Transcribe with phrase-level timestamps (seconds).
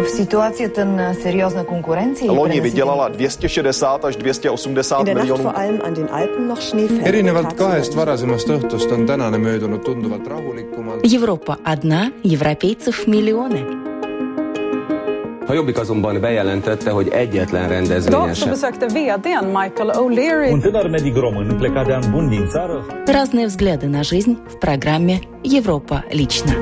[0.00, 5.52] В ситуации ten серьезной конкуренции Loni vydělala 260 až 280 miljonů.
[7.04, 11.00] erinevalt kahest varasemast õhtust on tänane möödunud tunduvalt rahulikumalt.
[11.14, 13.60] Европа одна, европейцев миллионы.
[15.48, 18.48] A Jobbik azonban bejelentette, hogy egyetlen rendezvényen sem.
[18.50, 23.46] besökte vdn Michael O'Leary Un tânăr medic român plecat de an bun din țară Разные
[23.46, 26.52] взгляды на жизнь в программе «Европа лично».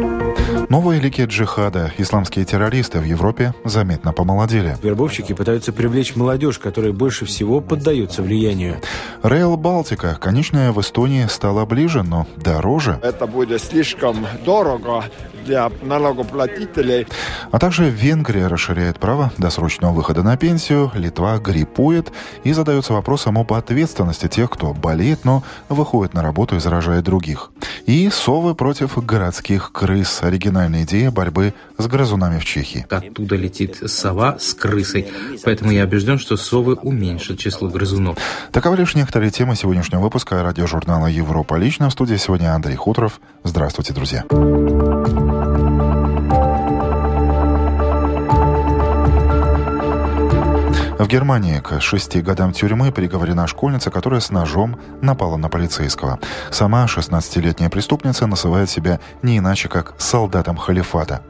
[0.68, 4.76] Новые лики джихада, исламские террористы в Европе заметно помолодели.
[4.84, 8.82] Вербовщики пытаются привлечь молодежь, которая больше всего поддается влиянию.
[9.24, 13.00] Рейл Балтика, конечная в Эстонии, стала ближе, но дороже.
[13.02, 15.06] Это будет слишком дорого
[15.46, 17.08] для налогоплатителей.
[17.52, 22.12] А также Венгрия расширяет право досрочного выхода на пенсию, Литва гриппует
[22.44, 27.50] и задается вопросом об ответственности тех, кто болеет, но выходит на работу и заражает других.
[27.86, 30.20] И совы против городских крыс.
[30.50, 32.84] Оригинальная идея борьбы с грызунами в Чехии.
[32.90, 35.08] Оттуда летит сова с крысой.
[35.44, 38.18] Поэтому я убежден, что совы уменьшат число грызунов.
[38.52, 41.90] Таковы лишь некоторые темы сегодняшнего выпуска радиожурнала «Европа лично».
[41.90, 43.22] В студии сегодня Андрей Хуторов.
[43.44, 44.26] Здравствуйте, друзья.
[51.00, 56.20] В Германии к шести годам тюрьмы приговорена школьница, которая с ножом напала на полицейского.
[56.52, 61.22] Сама 16-летняя преступница называет себя не иначе, как солдатом халифата.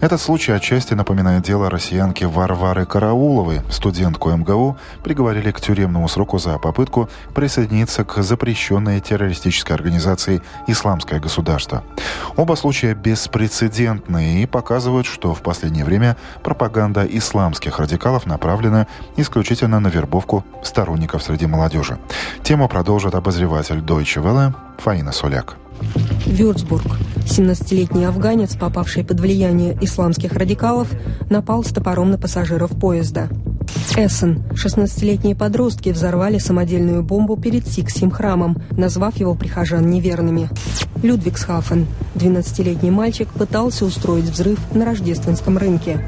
[0.00, 3.60] Этот случай отчасти напоминает дело россиянки Варвары Карауловой.
[3.70, 11.84] Студентку МГУ приговорили к тюремному сроку за попытку присоединиться к запрещенной террористической организации «Исламское государство».
[12.34, 19.88] Оба случая беспрецедентные и показывают, что в последнее время пропаганда исламских радикалов направлена исключительно на
[19.88, 21.98] вербовку сторонников среди молодежи.
[22.42, 25.56] Тему продолжит обозреватель Deutsche Welle Фаина Соляк.
[26.26, 26.86] Вюрцбург.
[27.26, 30.88] 17-летний афганец, попавший под влияние исламских радикалов,
[31.30, 33.28] напал с топором на пассажиров поезда.
[33.96, 34.42] Эссен.
[34.52, 40.48] 16-летние подростки взорвали самодельную бомбу перед Сиксим храмом, назвав его прихожан неверными.
[41.02, 41.86] Людвигсхафен.
[42.14, 46.00] 12-летний мальчик пытался устроить взрыв на рождественском рынке.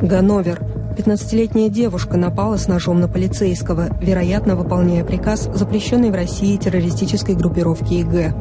[0.00, 0.60] Ганновер.
[0.98, 7.94] 15-летняя девушка напала с ножом на полицейского, вероятно, выполняя приказ запрещенной в России террористической группировки
[7.94, 8.34] ИГ.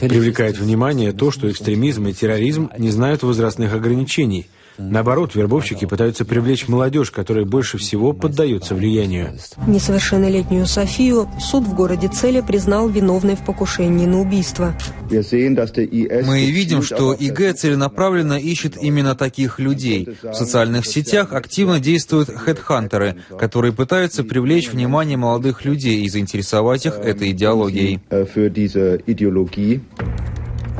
[0.00, 4.48] Привлекает внимание то, что экстремизм и терроризм не знают возрастных ограничений.
[4.78, 9.38] Наоборот, вербовщики пытаются привлечь молодежь, которая больше всего поддается влиянию.
[9.66, 14.74] Несовершеннолетнюю Софию суд в городе Цели признал виновной в покушении на убийство.
[15.10, 20.08] Мы видим, что ИГ целенаправленно ищет именно таких людей.
[20.22, 26.94] В социальных сетях активно действуют хедхантеры, которые пытаются привлечь внимание молодых людей и заинтересовать их
[26.98, 28.00] этой идеологией.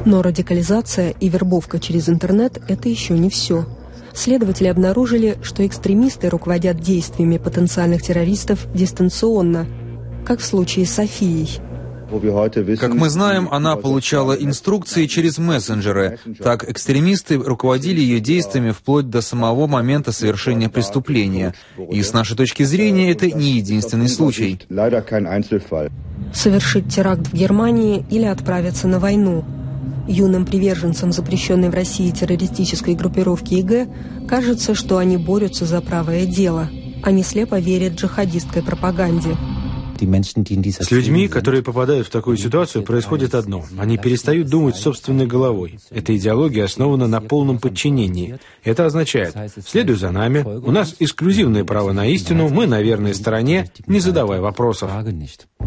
[0.04, 3.66] Но радикализация и вербовка через интернет– это еще не все.
[4.16, 9.66] Следователи обнаружили, что экстремисты руководят действиями потенциальных террористов дистанционно,
[10.24, 11.60] как в случае с Софией.
[12.78, 16.18] Как мы знаем, она получала инструкции через мессенджеры.
[16.42, 21.52] Так, экстремисты руководили ее действиями вплоть до самого момента совершения преступления.
[21.90, 24.60] И с нашей точки зрения, это не единственный случай.
[26.32, 29.44] Совершить теракт в Германии или отправиться на войну–
[30.08, 33.88] Юным приверженцам запрещенной в России террористической группировки ИГ
[34.28, 36.68] кажется, что они борются за правое дело.
[37.02, 39.36] Они слепо верят джихадистской пропаганде.
[39.98, 43.64] С людьми, которые попадают в такую ситуацию, происходит одно.
[43.78, 45.78] Они перестают думать собственной головой.
[45.90, 48.38] Эта идеология основана на полном подчинении.
[48.64, 49.34] Это означает,
[49.66, 54.40] следуй за нами, у нас эксклюзивное право на истину, мы на верной стороне, не задавай
[54.40, 54.90] вопросов.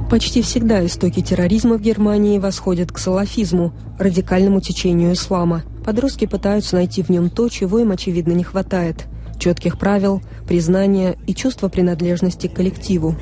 [0.09, 5.63] Почти всегда истоки терроризма в Германии восходят к салафизму, радикальному течению ислама.
[5.85, 9.05] Подростки пытаются найти в нем то, чего им, очевидно, не хватает–
[9.39, 13.15] четких правил, признания и чувства принадлежности к коллективу.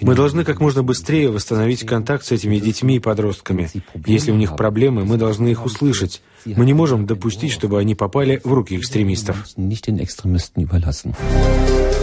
[0.00, 3.70] Мы должны как можно быстрее восстановить контакт с этими детьми и подростками.
[4.06, 6.22] Если у них проблемы, мы должны их услышать.
[6.44, 9.46] Мы не можем допустить, чтобы они попали в руки экстремистов.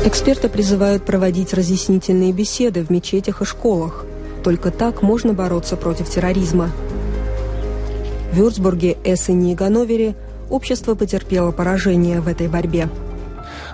[0.04, 4.06] Эксперты призывают проводить разъяснительные беседы в мечетях и школах.
[4.44, 6.72] Только так можно бороться против терроризма.
[8.32, 10.16] В Вюрцбурге, Эссене и Ганновере
[10.50, 12.90] общество потерпело поражение в этой борьбе.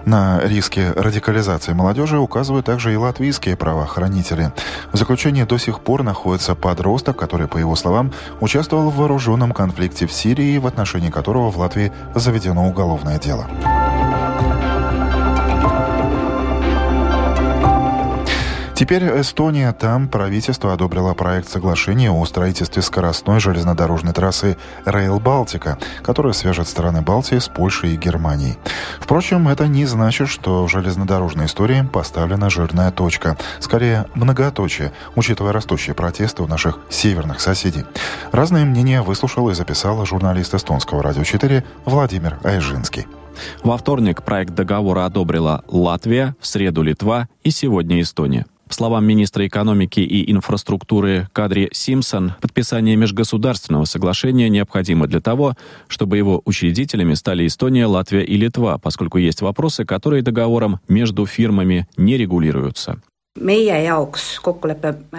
[0.07, 4.53] На риски радикализации молодежи указывают также и латвийские правоохранители.
[4.93, 10.07] В заключении до сих пор находится подросток, который, по его словам, участвовал в вооруженном конфликте
[10.07, 13.47] в Сирии, в отношении которого в Латвии заведено уголовное дело.
[18.77, 19.73] Теперь Эстония.
[19.73, 27.01] Там правительство одобрило проект соглашения о строительстве скоростной железнодорожной трассы Rail Балтика, которая свяжет страны
[27.01, 28.59] Балтии с Польшей и Германией.
[28.99, 33.35] Впрочем, это не значит, что в железнодорожной истории поставлена жирная точка.
[33.59, 37.83] Скорее, многоточие, учитывая растущие протесты у наших северных соседей.
[38.31, 43.07] Разные мнения выслушал и записал журналист эстонского радио 4 Владимир Айжинский.
[43.63, 48.45] Во вторник проект договора одобрила Латвия, в среду Литва и сегодня Эстония.
[48.67, 55.55] По словам министра экономики и инфраструктуры Кадри Симпсон, подписание межгосударственного соглашения необходимо для того,
[55.87, 61.87] чтобы его учредителями стали Эстония, Латвия и Литва, поскольку есть вопросы, которые договором между фирмами
[61.95, 63.01] не регулируются.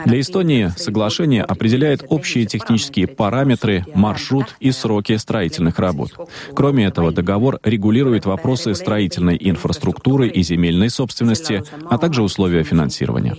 [0.07, 6.11] Для Эстонии соглашение определяет общие технические параметры, маршрут и сроки строительных работ.
[6.55, 13.35] Кроме этого, договор регулирует вопросы строительной инфраструктуры и земельной собственности, а также условия финансирования.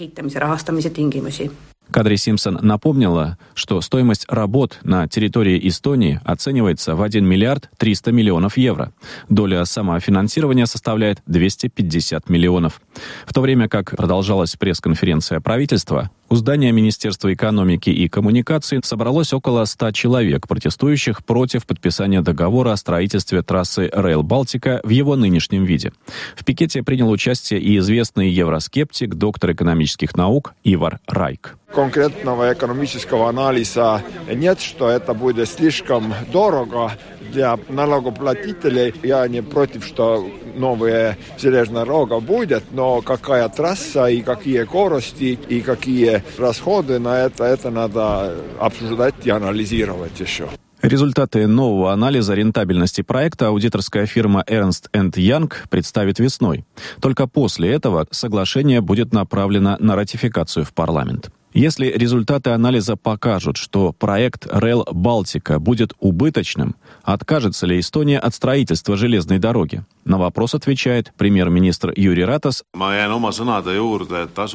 [1.92, 8.58] Кадри Симпсон напомнила, что стоимость работ на территории Эстонии оценивается в 1 миллиард 300 миллионов
[8.58, 8.92] евро.
[9.28, 12.82] Доля самофинансирования составляет 250 миллионов.
[13.26, 19.66] В то время как продолжалась пресс-конференция правительства, у здания Министерства экономики и коммуникаций собралось около
[19.66, 25.92] 100 человек, протестующих против подписания договора о строительстве трассы Rail Балтика в его нынешнем виде.
[26.36, 31.58] В пикете принял участие и известный евроскептик, доктор экономических наук Ивар Райк.
[31.74, 36.92] Конкретного экономического анализа нет, что это будет слишком дорого
[37.32, 38.94] для налогоплатителей.
[39.04, 45.62] Я не против, что новая железная дорога будет, но какая трасса и какие скорости и
[45.62, 50.48] какие расходы на это, это надо обсуждать и анализировать еще.
[50.82, 56.64] Результаты нового анализа рентабельности проекта аудиторская фирма Ernst Young представит весной.
[57.02, 61.32] Только после этого соглашение будет направлено на ратификацию в парламент.
[61.54, 68.96] Если результаты анализа покажут, что проект Rail Балтика будет убыточным, откажется ли Эстония от строительства
[68.96, 69.84] железной дороги?
[70.06, 72.64] На вопрос отвечает премьер-министр Юрий Ратас.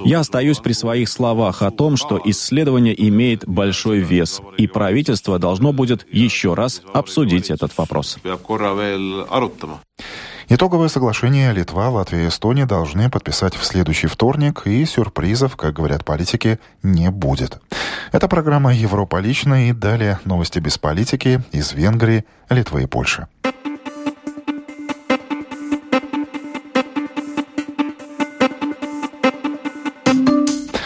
[0.04, 5.72] Я остаюсь при своих словах о том, что исследование имеет большой вес, и правительство должно
[5.72, 8.18] будет еще раз обсудить этот вопрос.
[10.48, 16.04] Итоговое соглашение Литва, Латвия и Эстония должны подписать в следующий вторник, и сюрпризов, как говорят
[16.04, 17.60] политики, не будет.
[18.12, 23.26] Это программа «Европа лично» и далее новости без политики из Венгрии, Литвы и Польши.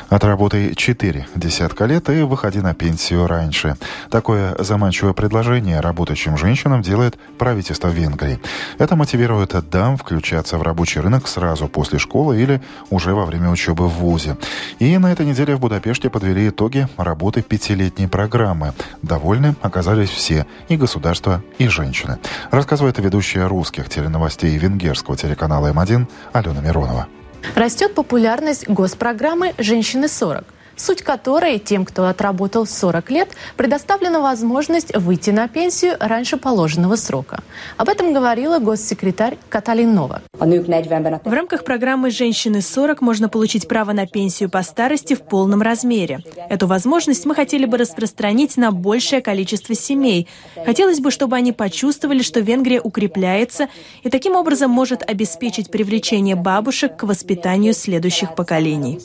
[0.08, 3.76] Отработай четыре десятка лет и выходи на пенсию раньше.
[4.10, 8.40] Такое заманчивое предложение работающим женщинам делает правительство Венгрии.
[8.78, 13.87] Это мотивирует дам включаться в рабочий рынок сразу после школы или уже во время учебы
[13.87, 14.38] в ВУЗе.
[14.78, 18.72] И на этой неделе в Будапеште подвели итоги работы пятилетней программы.
[19.02, 22.19] Довольны оказались все, и государство, и женщины.
[22.50, 27.08] Рассказывает ведущая русских теленовостей венгерского телеканала М1 Алена Миронова.
[27.55, 30.44] Растет популярность госпрограммы «Женщины 40»
[30.80, 37.42] суть которой тем, кто отработал 40 лет, предоставлена возможность выйти на пенсию раньше положенного срока.
[37.76, 40.22] Об этом говорила госсекретарь Каталин Новак.
[40.38, 46.20] В рамках программы «Женщины 40» можно получить право на пенсию по старости в полном размере.
[46.48, 50.28] Эту возможность мы хотели бы распространить на большее количество семей.
[50.64, 53.68] Хотелось бы, чтобы они почувствовали, что Венгрия укрепляется
[54.02, 59.00] и таким образом может обеспечить привлечение бабушек к воспитанию следующих поколений.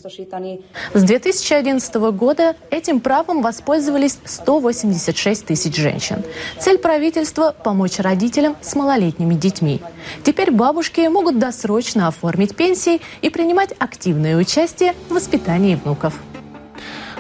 [0.94, 6.24] С 2000 2011 года этим правом воспользовались 186 тысяч женщин.
[6.60, 9.82] Цель правительства– помочь родителям с малолетними детьми.
[10.24, 16.14] Теперь бабушки могут досрочно оформить пенсии и принимать активное участие в воспитании внуков.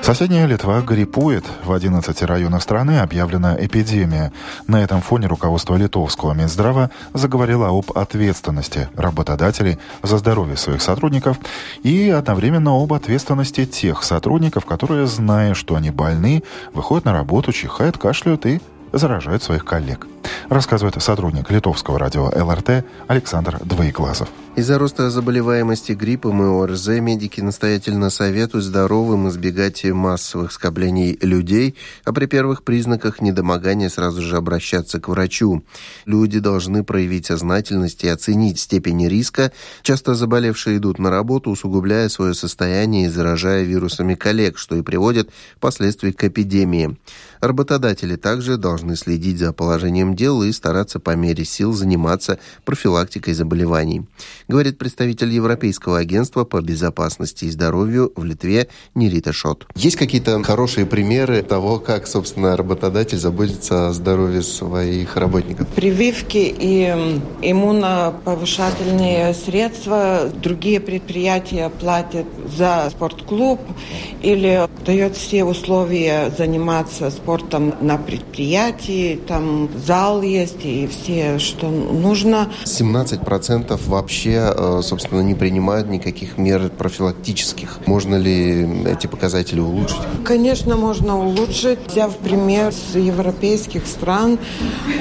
[0.03, 1.45] Соседняя Литва гриппует.
[1.63, 4.33] В 11 районах страны объявлена эпидемия.
[4.67, 11.37] На этом фоне руководство литовского Минздрава заговорило об ответственности работодателей за здоровье своих сотрудников
[11.83, 16.43] и одновременно об ответственности тех сотрудников, которые, зная, что они больны,
[16.73, 18.59] выходят на работу, чихают, кашляют и
[18.93, 20.07] заражают своих коллег
[20.49, 24.29] рассказывает сотрудник литовского радио ЛРТ Александр Двоеглазов.
[24.55, 32.13] Из-за роста заболеваемости гриппом и ОРЗ медики настоятельно советуют здоровым избегать массовых скоплений людей, а
[32.13, 35.63] при первых признаках недомогания сразу же обращаться к врачу.
[36.05, 39.51] Люди должны проявить сознательность и оценить степень риска.
[39.81, 45.31] Часто заболевшие идут на работу, усугубляя свое состояние и заражая вирусами коллег, что и приводит
[45.57, 46.95] впоследствии к эпидемии.
[47.41, 53.33] Работодатели также должны должны следить за положением дел и стараться по мере сил заниматься профилактикой
[53.33, 54.03] заболеваний,
[54.49, 59.65] говорит представитель Европейского агентства по безопасности и здоровью в Литве Нерита Шот.
[59.75, 65.67] Есть какие-то хорошие примеры того, как, собственно, работодатель заботится о здоровье своих работников?
[65.69, 72.25] Прививки и иммуноповышательные средства другие предприятия платят
[72.57, 73.61] за спортклуб
[74.21, 78.72] или дает все условия заниматься спортом на предприятии,
[79.27, 82.49] там зал есть и все, что нужно.
[82.65, 87.79] 17% вообще, э, собственно, не принимают никаких мер профилактических.
[87.85, 89.99] Можно ли эти показатели улучшить?
[90.23, 94.39] Конечно, можно улучшить, взяв пример с европейских стран,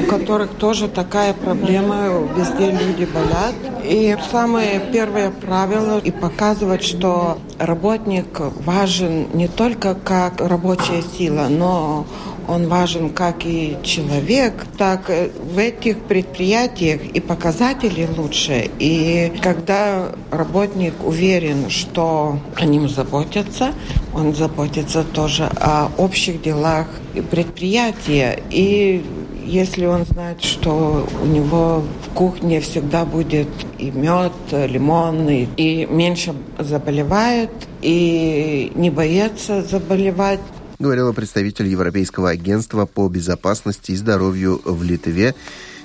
[0.01, 3.55] у которых тоже такая проблема, везде люди болят.
[3.85, 12.07] И самое первое правило и показывать, что работник важен не только как рабочая сила, но
[12.49, 18.71] он важен как и человек, так в этих предприятиях и показатели лучше.
[18.79, 23.73] И когда работник уверен, что о ним заботятся,
[24.15, 26.87] он заботится тоже о общих делах
[27.31, 28.43] предприятия.
[28.51, 29.05] И
[29.45, 35.87] если он знает, что у него в кухне всегда будет и мед, лимон, и, и
[35.87, 37.51] меньше заболевает,
[37.83, 40.41] и не боится заболевать,
[40.83, 45.35] говорила представитель Европейского агентства по безопасности и здоровью в Литве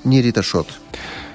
[0.03, 0.67] Нерита Шот.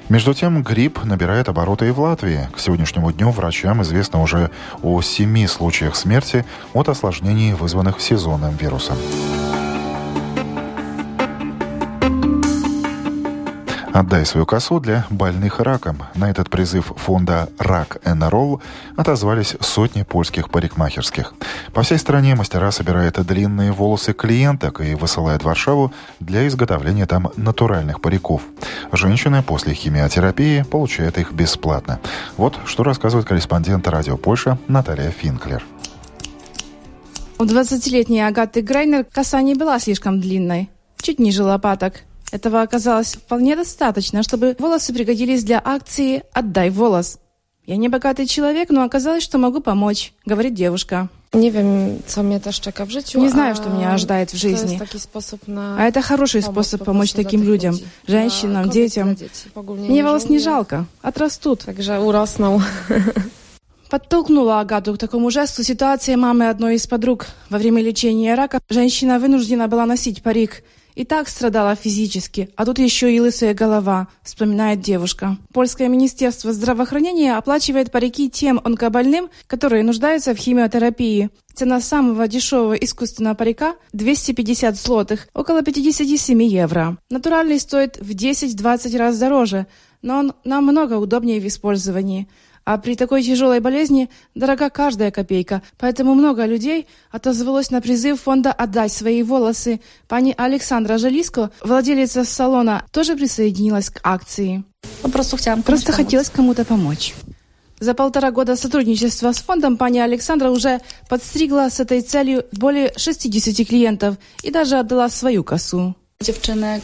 [0.08, 2.48] Между тем, грипп набирает обороты и в Латвии.
[2.54, 4.50] К сегодняшнему дню врачам известно уже
[4.82, 8.98] о семи случаях смерти от осложнений, вызванных сезонным вирусом.
[13.92, 16.04] «Отдай свою косу для больных раком».
[16.14, 18.60] На этот призыв фонда «Рак НРО»
[18.96, 21.34] отозвались сотни польских парикмахерских.
[21.74, 27.30] По всей стране мастера собирают длинные волосы клиенток и высылают в Варшаву для изготовления там
[27.36, 28.40] натуральных париков.
[28.92, 32.00] Женщины после химиотерапии получают их бесплатно.
[32.38, 35.62] Вот что рассказывает корреспондент радио Польша Наталья Финклер.
[37.38, 40.70] У 20-летней Агаты Грайнер коса не была слишком длинной,
[41.02, 47.18] чуть ниже лопаток– этого оказалось вполне достаточно, чтобы волосы пригодились для акции «Отдай волос».
[47.66, 51.08] «Я не богатый человек, но оказалось, что могу помочь»,— говорит девушка.
[53.22, 54.80] Не знаю, что меня ожидает в жизни.
[55.56, 59.16] А это хороший способ помочь таким людям, женщинам, детям.
[59.54, 61.64] Мне волос не жалко, отрастут.
[63.90, 67.26] Подтолкнула Агату к такому жесту ситуация мамы одной из подруг.
[67.48, 70.62] Во время лечения рака женщина вынуждена была носить парик–
[70.94, 75.38] и так страдала физически, а тут еще и лысая голова, вспоминает девушка.
[75.52, 81.30] Польское министерство здравоохранения оплачивает парики тем онкобольным, которые нуждаются в химиотерапии.
[81.54, 86.96] Цена самого дешевого искусственного парика– 250 злотых, около 57 евро.
[87.10, 89.66] Натуральный стоит в 10-20 раз дороже,
[90.00, 92.28] но он намного удобнее в использовании–
[92.64, 98.52] а при такой тяжелой болезни дорога каждая копейка, поэтому много людей отозвалось на призыв фонда
[98.52, 99.80] «Отдать свои волосы».
[100.08, 104.64] Пани Александра Жалиско, владелица салона, тоже присоединилась к акции.
[105.12, 107.14] Просто, Просто хотелось кому-то помочь.
[107.80, 113.66] За полтора года сотрудничества с фондом пани Александра уже подстригла с этой целью более 60
[113.66, 115.96] клиентов и даже отдала свою косу.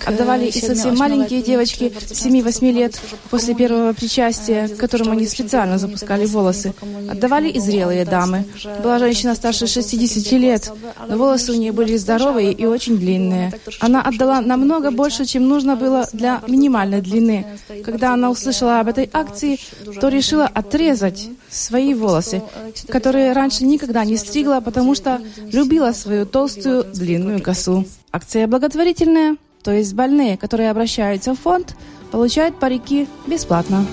[0.06, 6.26] Отдавали и совсем маленькие девочки 7-8 лет после первого причастия, к которому они специально запускали
[6.26, 6.74] волосы.
[7.10, 8.44] Отдавали и зрелые дамы.
[8.82, 10.72] Была женщина старше 60 лет,
[11.08, 13.52] но волосы у нее были здоровые и очень длинные.
[13.80, 17.46] Она отдала намного больше, чем нужно было для минимальной длины.
[17.84, 19.58] Когда она услышала об этой акции,
[20.00, 22.42] то решила отрезать свои волосы,
[22.88, 25.20] которые раньше никогда не стригла, потому что
[25.52, 27.84] любила свою толстую длинную косу.
[28.10, 31.76] Акция благотворительная, то есть больные, которые обращаются в фонд,
[32.10, 33.84] получают парики бесплатно.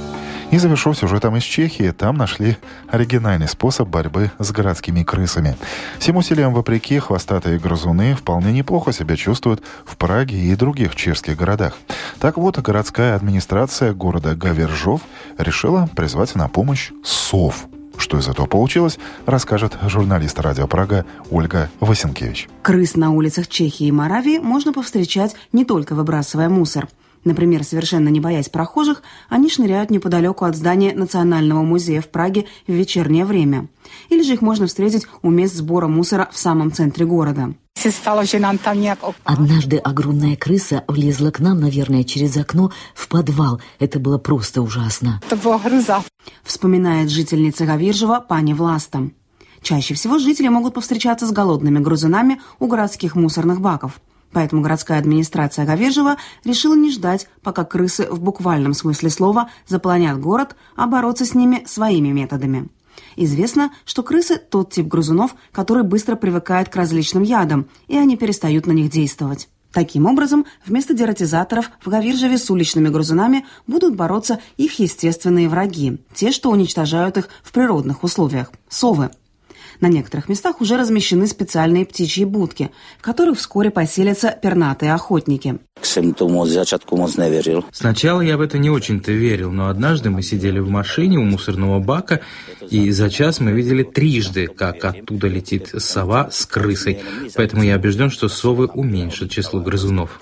[0.51, 1.91] И завершу сюжетом из Чехии.
[1.91, 2.55] Там нашли
[2.87, 5.57] оригинальный способ борьбы с городскими крысами.
[5.99, 11.77] Всем усилиям вопреки, хвостатые грызуны вполне неплохо себя чувствуют в Праге и других чешских городах.
[12.19, 15.01] Так вот, городская администрация города Гавержов
[15.37, 17.67] решила призвать на помощь сов.
[18.05, 22.47] Что из этого получилось, расскажет журналист радио Прага Ольга Васенкевич.
[22.61, 26.87] Крыс на улицах Чехии и Моравии можно повстречать не только выбрасывая мусор.
[27.25, 32.71] Например, совершенно не боясь прохожих, они шныряют неподалеку от здания Национального музея в Праге в
[32.71, 33.67] вечернее время.
[34.09, 37.55] Или же их можно встретить у мест сбора мусора в самом центре города.
[39.23, 43.59] Однажды огромная крыса влезла к нам, наверное, через окно в подвал.
[43.79, 45.19] Это было просто ужасно.
[46.43, 49.09] Вспоминает жительница Гавиржева пани Власта.
[49.61, 53.99] Чаще всего жители могут повстречаться с голодными грызунами у городских мусорных баков.
[54.35, 60.57] Поэтому городская администрация Говержева решила не ждать, пока крысы в буквальном смысле слова заполонят город,
[60.75, 62.67] а бороться с ними своими методами.
[63.15, 68.67] Известно, что крысы– тот тип грызунов, который быстро привыкает к различным ядам, и они перестают
[68.67, 69.47] на них действовать.
[69.71, 76.33] Таким образом, вместо дератизаторов в Гавиржеве с уличными грызунами будут бороться их естественные враги, те,
[76.33, 79.11] что уничтожают их в природных условиях– совы–
[79.79, 85.59] на некоторых местах уже размещены специальные птичьи будки, в которых вскоре поселятся пернатые охотники.
[87.71, 91.79] Сначала я в это не очень-то верил, но однажды мы сидели в машине у мусорного
[91.79, 92.21] бака,
[92.69, 97.01] и за час мы видели трижды, как оттуда летит сова с крысой.
[97.35, 100.17] Поэтому я убежден, что совы уменьшат число грызунов.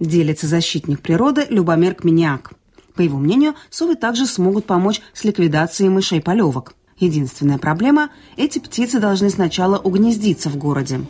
[0.00, 2.52] Делится защитник природы Любомир Кменяк.
[2.96, 6.74] По его мнению, совы также смогут помочь с ликвидацией мышей-полевок.
[6.98, 11.00] Единственная проблема– эти птицы должны сначала угнездиться в городе.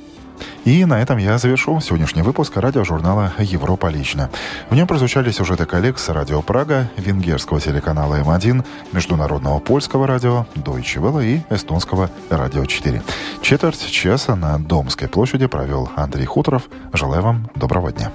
[0.65, 4.31] И на этом я завершу сегодняшний выпуск радиожурнала «Европа лично».
[4.69, 11.01] В нем прозвучали сюжеты коллег с радио Прага, венгерского телеканала М1, международного польского радио Deutsche
[11.01, 13.03] Welle и эстонского радио 4.
[13.43, 16.65] Четверть часа на Домской площади провел Андрей Хуторов.
[16.93, 18.11] Желаю вам доброго дня.